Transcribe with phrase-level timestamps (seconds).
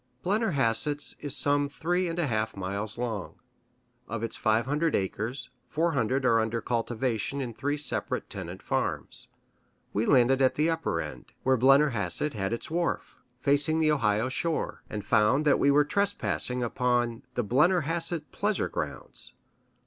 [0.23, 3.35] Blennerhassett's is some three and a half miles long;
[4.07, 9.27] of its five hundred acres, four hundred are under cultivation in three separate tenant farms.
[9.93, 14.81] We landed at the upper end, where Blennerhassett had his wharf, facing the Ohio shore,
[14.89, 19.33] and found that we were trespassing upon "The Blennerhassett Pleasure Grounds."